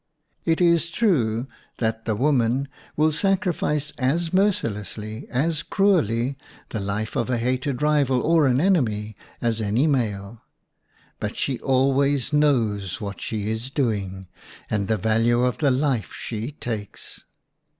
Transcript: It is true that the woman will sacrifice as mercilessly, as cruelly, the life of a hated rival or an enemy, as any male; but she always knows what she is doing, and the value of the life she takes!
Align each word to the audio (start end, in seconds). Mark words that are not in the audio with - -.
It 0.45 0.59
is 0.59 0.89
true 0.89 1.45
that 1.77 2.05
the 2.05 2.15
woman 2.15 2.67
will 2.97 3.11
sacrifice 3.11 3.91
as 3.99 4.33
mercilessly, 4.33 5.27
as 5.29 5.61
cruelly, 5.61 6.37
the 6.69 6.79
life 6.79 7.15
of 7.15 7.29
a 7.29 7.37
hated 7.37 7.83
rival 7.83 8.19
or 8.19 8.47
an 8.47 8.59
enemy, 8.59 9.15
as 9.43 9.61
any 9.61 9.85
male; 9.85 10.41
but 11.19 11.37
she 11.37 11.59
always 11.59 12.33
knows 12.33 12.99
what 12.99 13.21
she 13.21 13.47
is 13.51 13.69
doing, 13.69 14.25
and 14.71 14.87
the 14.87 14.97
value 14.97 15.43
of 15.43 15.59
the 15.59 15.69
life 15.69 16.11
she 16.15 16.53
takes! 16.53 17.23